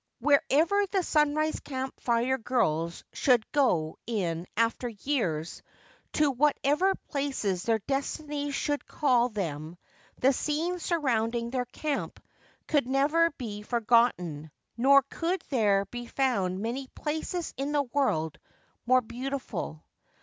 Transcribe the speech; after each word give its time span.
Wherever 0.17 0.83
the 0.87 1.03
Sunrise 1.03 1.59
Camp 1.59 1.93
Fire 1.99 2.39
girls 2.39 3.03
should 3.13 3.45
go 3.51 3.99
in 4.07 4.47
after 4.57 4.89
years, 4.89 5.61
to 6.13 6.31
whatever 6.31 6.95
places 6.95 7.61
their 7.61 7.77
destinies 7.77 8.55
should 8.55 8.87
call 8.87 9.29
them, 9.29 9.77
the 10.17 10.33
scene 10.33 10.79
surrounding 10.79 11.51
their 11.51 11.65
camp 11.65 12.19
could 12.65 12.87
never 12.87 13.29
be 13.37 13.61
forgotten, 13.61 14.49
nor 14.75 15.03
could 15.03 15.43
there 15.49 15.85
be 15.85 16.07
found 16.07 16.61
many 16.61 16.87
places 16.95 17.53
in 17.55 17.71
the 17.71 17.83
world 17.83 18.39
more 18.87 19.01
beautiful. 19.01 19.83